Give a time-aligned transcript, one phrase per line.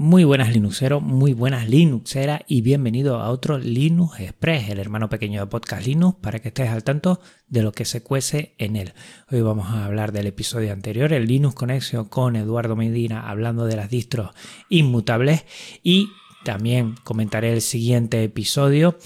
[0.00, 5.40] Muy buenas Linuxeros, muy buenas Linuxeras y bienvenido a otro Linux Express, el hermano pequeño
[5.40, 8.92] de Podcast Linux, para que estés al tanto de lo que se cuece en él.
[9.28, 13.74] Hoy vamos a hablar del episodio anterior, el Linux Connection con Eduardo Medina, hablando de
[13.74, 14.30] las distros
[14.68, 15.44] inmutables.
[15.82, 16.10] Y
[16.44, 18.96] también comentaré el siguiente episodio,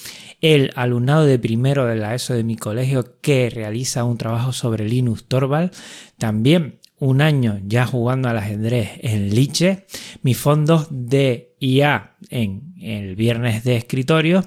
[0.42, 4.86] el alumnado de primero de la ESO de mi colegio que realiza un trabajo sobre
[4.86, 5.72] Linux Torvald,
[6.18, 9.86] también un año ya jugando al ajedrez en Liche,
[10.22, 14.44] mis fondos de IA en el viernes de escritorio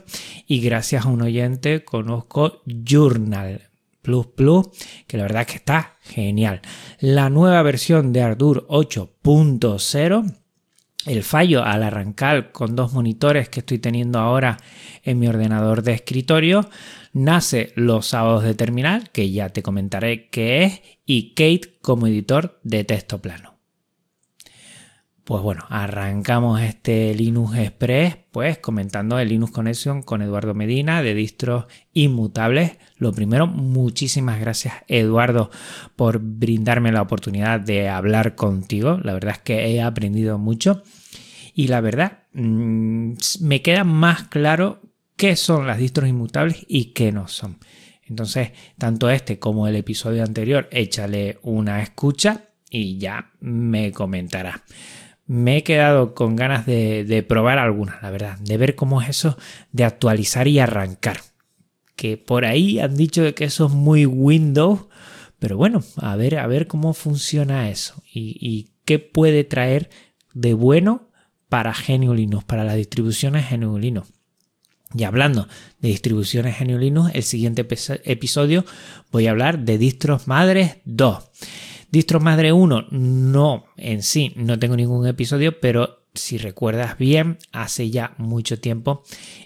[0.48, 3.64] y gracias a un oyente conozco Journal
[4.02, 4.68] Plus Plus,
[5.06, 6.62] que la verdad es que está genial.
[7.02, 10.45] La nueva versión de Ardour 8.0
[11.06, 14.58] el fallo al arrancar con dos monitores que estoy teniendo ahora
[15.04, 16.70] en mi ordenador de escritorio
[17.14, 22.60] nace los sábados de terminal, que ya te comentaré qué es, y Kate como editor
[22.64, 23.55] de texto plano.
[25.26, 31.16] Pues bueno, arrancamos este Linux Express, pues comentando el Linux Connection con Eduardo Medina de
[31.16, 32.78] distros inmutables.
[32.98, 35.50] Lo primero, muchísimas gracias Eduardo
[35.96, 39.00] por brindarme la oportunidad de hablar contigo.
[39.02, 40.84] La verdad es que he aprendido mucho
[41.56, 44.80] y la verdad mm, me queda más claro
[45.18, 47.58] qué son las distros inmutables y qué no son.
[48.04, 54.62] Entonces, tanto este como el episodio anterior, échale una escucha y ya me comentará
[55.28, 59.38] me he quedado con ganas de, probar algunas, la verdad, de ver cómo es eso
[59.72, 61.22] de actualizar y arrancar.
[61.96, 64.82] Que por ahí han dicho que eso es muy Windows,
[65.40, 69.90] pero bueno, a ver, a ver cómo funciona eso y, qué puede traer
[70.36, 71.10] de bueno
[71.50, 74.08] para GNU Linux, para las distribuciones GNU Linux.
[74.94, 75.48] Y hablando
[75.80, 77.66] de distribuciones GNU Linux, el siguiente
[78.04, 78.64] episodio
[79.12, 81.24] voy a hablar de distros madres 2.
[81.96, 87.90] Distro Madre 1 no, en sí, no tengo ningún episodio, pero si recuerdas bien, hace
[87.90, 89.04] ya mucho tiempo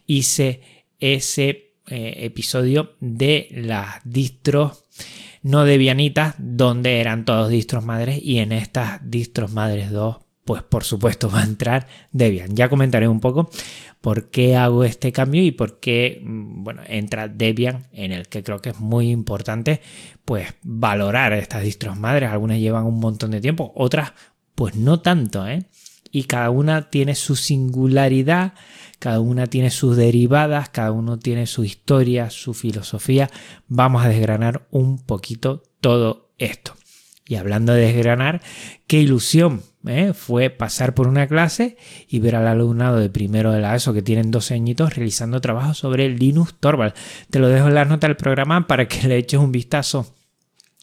[0.08, 0.62] hice
[1.00, 4.84] ese eh, episodio de las distros
[5.44, 10.18] no debianitas, donde eran todos distros madres, y en estas distros madres 2
[10.50, 12.56] pues por supuesto va a entrar Debian.
[12.56, 13.52] Ya comentaré un poco
[14.02, 18.42] por qué hago este cambio y por qué mm, bueno, entra Debian en el que
[18.42, 19.80] creo que es muy importante
[20.26, 22.32] pues valorar estas distros madres.
[22.32, 24.14] Algunas llevan un montón de tiempo, otras
[24.56, 25.68] pues no tanto, ¿eh?
[26.10, 28.56] Y cada una tiene su singularidad,
[28.98, 33.30] cada una tiene sus derivadas, cada uno tiene su historia, su filosofía.
[33.68, 36.74] Vamos a desgranar un poquito todo esto.
[37.28, 38.42] Y hablando de desgranar,
[38.88, 40.14] qué ilusión ¿eh?
[40.14, 44.02] fue pasar por una clase y ver al alumnado de primero de la ESO que
[44.02, 46.94] tienen 12 añitos realizando trabajo sobre Linux Torvald.
[47.30, 50.14] Te lo dejo en las notas del programa para que le eches un vistazo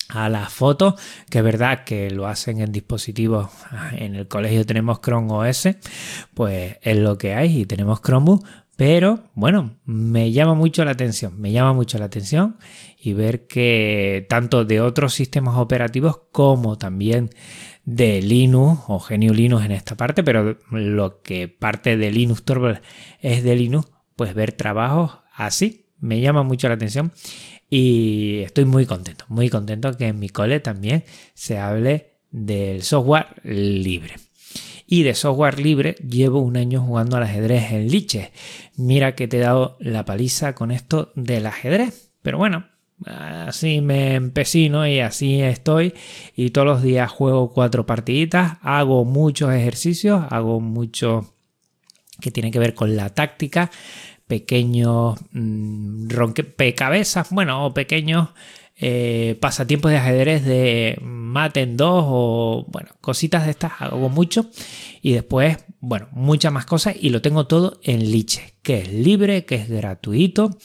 [0.09, 0.95] a las fotos,
[1.29, 5.69] que es verdad que lo hacen en dispositivos, ah, en el colegio tenemos Chrome OS,
[6.35, 8.47] pues es lo que hay y tenemos Chromebook,
[8.77, 12.57] pero bueno, me llama mucho la atención, me llama mucho la atención
[12.99, 17.31] y ver que tanto de otros sistemas operativos como también
[17.85, 22.81] de Linux o GNU Linux en esta parte, pero lo que parte de Linux Torvald
[23.21, 27.13] es de Linux, pues ver trabajos así me llama mucho la atención
[27.71, 31.05] y estoy muy contento, muy contento que en mi cole también
[31.35, 34.15] se hable del software libre
[34.87, 38.33] y de software libre llevo un año jugando al ajedrez en Liche.
[38.77, 42.13] Mira que te he dado la paliza con esto del ajedrez.
[42.23, 42.67] Pero bueno,
[43.05, 45.95] así me empecino y así estoy.
[46.35, 51.33] Y todos los días juego cuatro partiditas, hago muchos ejercicios, hago mucho
[52.21, 53.71] que tiene que ver con la táctica,
[54.27, 56.09] pequeños mmm,
[56.75, 58.31] cabezas, bueno, o pequeños
[58.77, 60.99] eh, pasatiempos de ajedrez de
[61.37, 64.49] mate en dos o bueno, cositas de estas hago mucho.
[65.03, 69.45] Y después, bueno, muchas más cosas y lo tengo todo en Liche, que es libre,
[69.45, 70.57] que es gratuito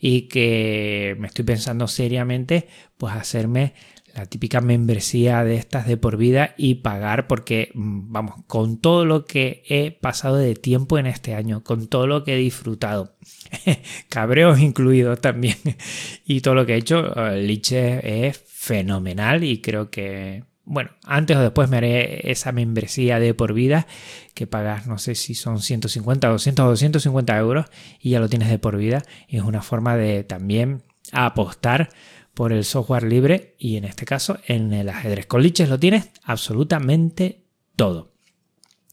[0.00, 2.66] y que me estoy pensando seriamente
[2.98, 3.74] pues hacerme
[4.16, 9.04] la típica membresía de estas de por vida y pagar porque, mm, vamos, con todo
[9.04, 13.16] lo que he pasado de tiempo en este año, con todo lo que he disfrutado,
[14.08, 15.56] cabreos incluidos también,
[16.24, 21.40] y todo lo que he hecho, Liche es fenomenal y creo que, bueno, antes o
[21.40, 23.86] después me haré esa membresía de por vida
[24.34, 27.66] que pagas, no sé si son 150, 200 o 250 euros
[28.00, 29.02] y ya lo tienes de por vida.
[29.28, 31.90] Y es una forma de también apostar
[32.36, 35.24] por el software libre y en este caso en el ajedrez.
[35.24, 37.46] Con Liches lo tienes absolutamente
[37.76, 38.12] todo.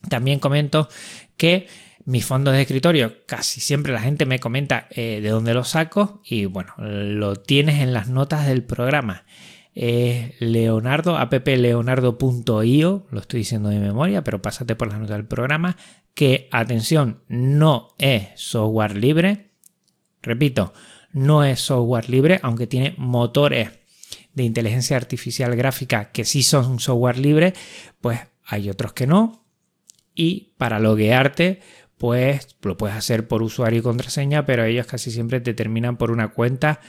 [0.07, 0.87] También comento
[1.35, 1.67] que
[2.05, 6.21] mis fondos de escritorio, casi siempre la gente me comenta eh, de dónde los saco
[6.23, 9.25] y bueno, lo tienes en las notas del programa.
[9.75, 15.75] es Leonardo, appleonardo.io, lo estoy diciendo de memoria, pero pásate por las notas del programa,
[16.13, 19.51] que atención, no es software libre.
[20.21, 20.73] Repito,
[21.13, 23.69] no es software libre, aunque tiene motores
[24.33, 27.54] de inteligencia artificial gráfica que sí son software libre,
[28.01, 29.45] pues hay otros que no.
[30.15, 31.62] Y para loguearte,
[31.98, 36.12] pues lo puedes hacer por usuario y contraseña, pero ellos casi siempre te terminan por
[36.12, 36.81] una cuenta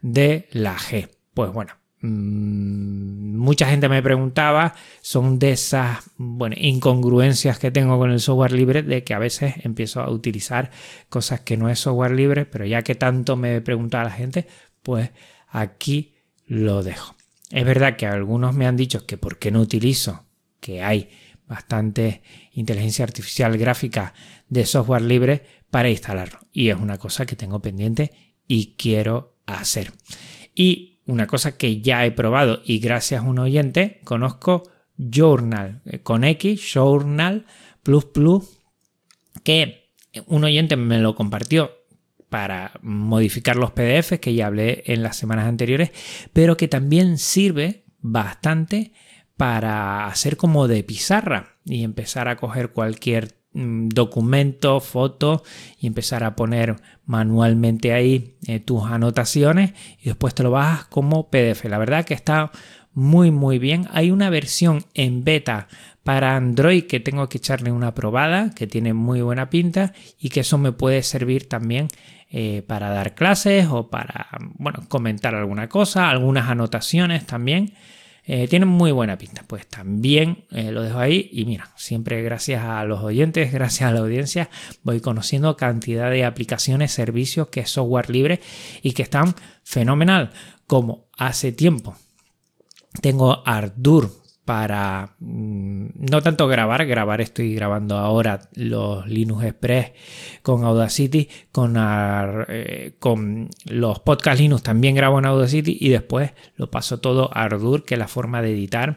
[0.00, 1.08] de la G.
[1.34, 1.74] Pues bueno,
[2.06, 8.82] mucha gente me preguntaba, son de esas bueno, incongruencias que tengo con el software libre,
[8.82, 10.70] de que a veces empiezo a utilizar
[11.08, 14.46] cosas que no es software libre, pero ya que tanto me preguntaba la gente,
[14.82, 15.10] pues
[15.48, 16.14] aquí
[16.46, 17.14] lo dejo.
[17.50, 20.24] Es verdad que algunos me han dicho que por qué no utilizo,
[20.60, 21.10] que hay
[21.46, 22.22] bastante
[22.52, 24.14] inteligencia artificial gráfica
[24.48, 26.40] de software libre para instalarlo.
[26.52, 28.12] Y es una cosa que tengo pendiente
[28.48, 29.92] y quiero hacer.
[30.54, 34.64] Y una cosa que ya he probado y gracias a un oyente conozco
[34.96, 37.46] Journal eh, con X, Journal
[37.82, 38.60] Plus Plus,
[39.44, 39.92] que
[40.26, 41.70] un oyente me lo compartió
[42.28, 45.92] para modificar los PDFs que ya hablé en las semanas anteriores,
[46.32, 48.92] pero que también sirve bastante
[49.36, 55.42] para hacer como de pizarra y empezar a coger cualquier mm, documento, foto
[55.80, 56.76] y empezar a poner
[57.06, 61.64] manualmente ahí eh, tus anotaciones y después te lo bajas como PDF.
[61.64, 62.52] La verdad que está
[62.92, 63.88] muy muy bien.
[63.92, 65.68] Hay una versión en beta
[66.02, 70.40] para Android que tengo que echarle una probada, que tiene muy buena pinta y que
[70.40, 71.88] eso me puede servir también
[72.30, 77.74] eh, para dar clases o para bueno, comentar alguna cosa, algunas anotaciones también.
[78.28, 82.64] Eh, tienen muy buena pinta, pues también eh, lo dejo ahí y mira, siempre gracias
[82.64, 84.50] a los oyentes, gracias a la audiencia,
[84.82, 88.40] voy conociendo cantidad de aplicaciones, servicios que es software libre
[88.82, 90.32] y que están fenomenal,
[90.66, 91.96] como hace tiempo.
[93.00, 94.10] Tengo Ardour
[94.46, 99.92] para mm, no tanto grabar, grabar estoy grabando ahora los Linux Express
[100.42, 101.74] con Audacity, con,
[102.48, 107.42] eh, con los podcast Linux también grabo en Audacity y después lo paso todo a
[107.42, 108.96] Ardour, que es la forma de editar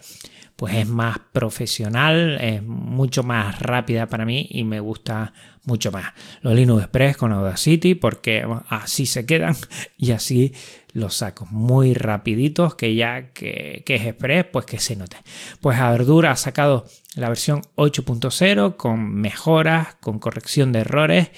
[0.60, 5.32] pues es más profesional, es mucho más rápida para mí y me gusta
[5.64, 6.12] mucho más.
[6.42, 9.56] Los Linux Express con Audacity porque así se quedan
[9.98, 10.54] y así
[10.92, 15.16] los saco muy rapiditos que ya que, es Express pues que se note.
[15.62, 16.86] Pues Ardura ha sacado
[17.16, 21.32] la versión 8.0 con mejoras, con corrección de errores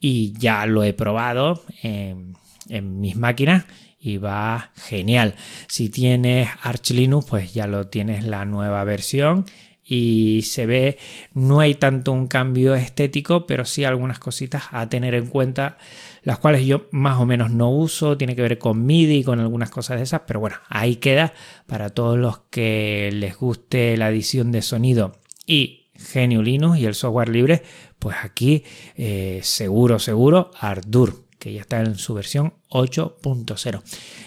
[0.00, 2.34] y ya lo he probado en,
[2.68, 3.64] en mis máquinas
[3.98, 5.34] y va genial.
[5.66, 9.46] Si tienes Arch Linux, pues ya lo tienes la nueva versión
[9.86, 10.98] y se ve,
[11.34, 15.76] no hay tanto un cambio estético, pero sí algunas cositas a tener en cuenta,
[16.22, 19.40] las cuales yo más o menos no uso, tiene que ver con MIDI y con
[19.40, 21.34] algunas cosas de esas, pero bueno, ahí queda
[21.66, 25.12] para todos los que les guste la edición de sonido
[25.46, 27.62] y Genio Linux y el software libre,
[27.98, 28.64] pues aquí
[28.96, 33.82] eh, seguro, seguro, Ardour que ya está en su versión 8.0.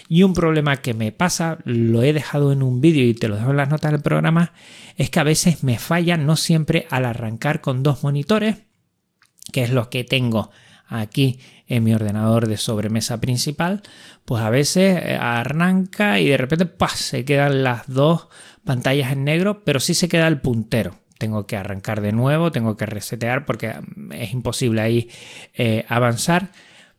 [0.08, 3.34] Y un problema que me pasa, lo he dejado en un vídeo y te lo
[3.34, 4.52] dejo en las notas del programa,
[4.94, 8.58] es que a veces me falla, no siempre al arrancar con dos monitores,
[9.50, 10.52] que es lo que tengo
[10.86, 13.82] aquí en mi ordenador de sobremesa principal,
[14.24, 18.28] pues a veces eh, arranca y de repente se quedan las dos
[18.62, 21.00] pantallas en negro, pero sí se queda el puntero.
[21.18, 25.10] Tengo que arrancar de nuevo, tengo que resetear porque mm, es imposible ahí
[25.54, 26.52] eh, avanzar.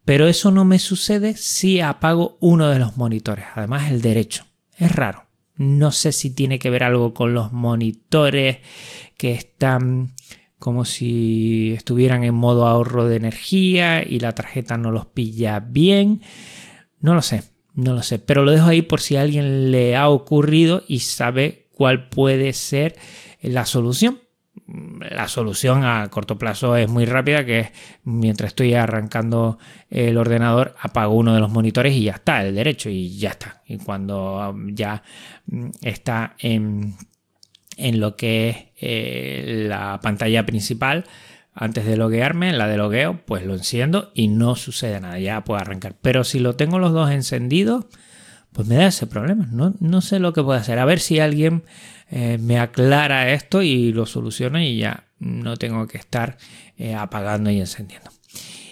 [0.05, 4.45] Pero eso no me sucede si apago uno de los monitores, además el derecho.
[4.77, 5.25] Es raro.
[5.55, 8.59] No sé si tiene que ver algo con los monitores
[9.17, 10.13] que están
[10.57, 16.21] como si estuvieran en modo ahorro de energía y la tarjeta no los pilla bien.
[16.99, 19.95] No lo sé, no lo sé, pero lo dejo ahí por si a alguien le
[19.95, 22.97] ha ocurrido y sabe cuál puede ser
[23.41, 24.19] la solución
[24.67, 27.71] la solución a corto plazo es muy rápida, que es
[28.03, 29.57] mientras estoy arrancando
[29.89, 33.61] el ordenador, apago uno de los monitores y ya está, el derecho y ya está.
[33.65, 35.03] Y cuando um, ya
[35.47, 36.95] mm, está en,
[37.77, 41.05] lo que es eh, la pantalla principal,
[41.53, 45.59] antes de loguearme, la de logueo, pues lo enciendo y no sucede nada, ya puedo
[45.59, 45.95] arrancar.
[46.01, 47.85] Pero si lo tengo los dos encendidos,
[48.53, 49.47] pues me da ese problema.
[49.51, 50.79] No, no sé lo que puedo hacer.
[50.79, 51.63] A ver si alguien
[52.09, 56.37] eh, me aclara esto y lo soluciona y ya no tengo que estar
[56.77, 58.11] eh, apagando y encendiendo.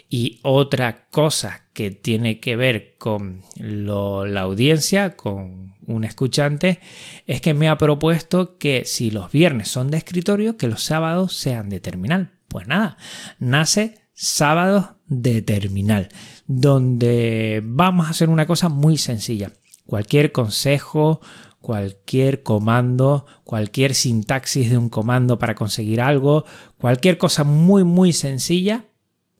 [0.09, 6.79] Y otra cosa que tiene que ver con la audiencia, con un escuchante,
[7.25, 11.33] es que me ha propuesto que si los viernes son de escritorio, que los sábados
[11.33, 12.31] sean de terminal.
[12.47, 12.97] Pues nada,
[13.39, 16.09] nace sábados de terminal,
[16.47, 19.51] donde vamos a hacer una cosa muy sencilla.
[19.87, 21.21] Cualquier consejo,
[21.61, 26.45] cualquier comando, cualquier sintaxis de un comando para conseguir algo,
[26.77, 28.85] cualquier cosa muy muy sencilla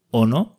[0.09, 0.57] o no,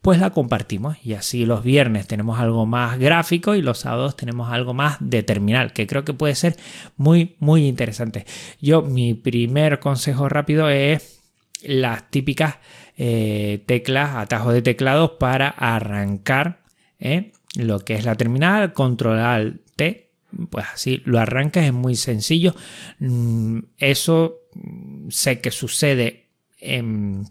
[0.00, 4.50] pues la compartimos y así los viernes tenemos algo más gráfico y los sábados tenemos
[4.50, 6.56] algo más de terminal, que creo que puede ser
[6.96, 8.26] muy muy interesante.
[8.60, 11.20] Yo mi primer consejo rápido es
[11.62, 12.56] las típicas
[12.96, 16.60] eh, teclas, atajos de teclados para arrancar
[16.98, 17.32] ¿eh?
[17.56, 20.10] Lo que es la terminal, controlar T
[20.50, 22.54] pues así lo arrancas, es muy sencillo.
[22.98, 26.28] Mm, eso mm, sé que sucede
[26.60, 27.26] en,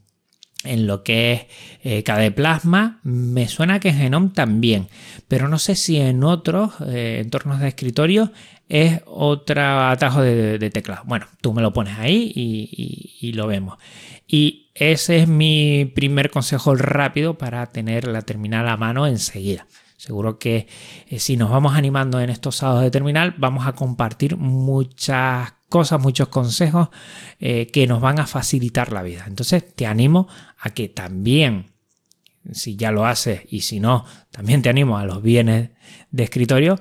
[0.64, 1.46] lo que es
[1.84, 3.00] eh, KDE Plasma.
[3.04, 4.88] Me suena que en Genome también,
[5.28, 8.32] pero no sé si en otros eh, entornos de escritorio
[8.68, 11.04] es otro atajo de, teclado.
[11.06, 13.80] Bueno, tú me lo pones ahí y lo vemos.
[14.28, 19.66] Y ese es mi primer consejo rápido para tener la terminal a mano enseguida.
[20.00, 20.66] Seguro que
[21.10, 26.00] eh, si nos vamos animando en estos sábados de terminal, vamos a compartir muchas cosas,
[26.00, 26.88] muchos consejos
[27.42, 29.26] eh, que nos van a facilitar la vida.
[29.28, 31.74] Entonces te animo a que también,
[32.50, 35.72] si ya lo haces y si no, también te animo a los bienes
[36.12, 36.80] de escritorio,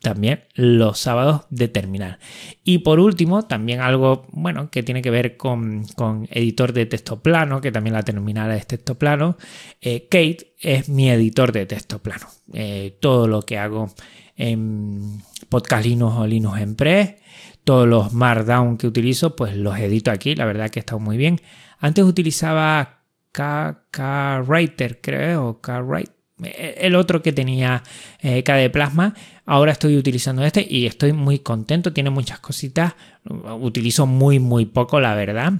[0.00, 2.18] también los sábados de terminal.
[2.64, 5.84] Y por último, también algo bueno que tiene que ver con,
[6.30, 9.36] editor de texto plano, que también la terminal es texto plano.
[9.80, 12.26] Eh, Kate es mi editor de texto plano.
[12.52, 13.90] Eh, todo lo que hago
[14.36, 17.16] en Podcast Linux o Linux Empress,
[17.64, 20.34] todos los Markdown que utilizo, pues los edito aquí.
[20.34, 21.40] La verdad que está muy bien.
[21.78, 27.82] Antes utilizaba K-Writer, creo, o K-Write el otro que tenía
[28.20, 29.14] eh, KDE Plasma.
[29.46, 31.92] Ahora estoy utilizando este y estoy muy contento.
[31.92, 32.94] Tiene muchas cositas.
[33.60, 35.52] Utilizo muy, muy poco, la verdad.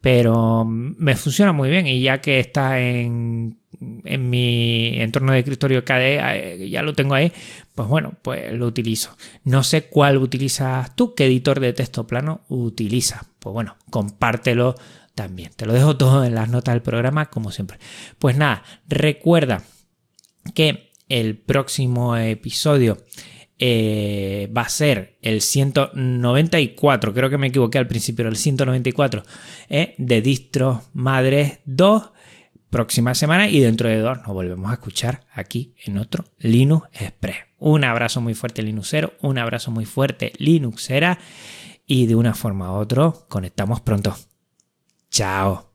[0.00, 1.86] Pero me funciona muy bien.
[1.86, 3.58] Y ya que está en,
[4.04, 7.32] en mi entorno de escritorio KDE, eh, ya lo tengo ahí.
[7.74, 9.16] Pues bueno, pues lo utilizo.
[9.44, 13.22] No sé cuál utilizas tú, qué editor de texto plano utilizas.
[13.38, 14.74] Pues bueno, compártelo
[15.14, 15.52] también.
[15.56, 17.78] Te lo dejo todo en las notas del programa, como siempre.
[18.18, 19.62] Pues nada, recuerda
[20.54, 22.98] que el próximo episodio
[23.58, 29.22] eh, va a ser el 194, creo que me equivoqué al principio, el 194
[29.68, 32.10] eh, de Distro Madres 2,
[32.70, 37.36] próxima semana y dentro de dos nos volvemos a escuchar aquí en otro Linux Express.
[37.58, 41.18] Un abrazo muy fuerte Linuxero, un abrazo muy fuerte Linuxera
[41.86, 44.16] y de una forma u otra conectamos pronto.
[45.10, 45.71] Chao.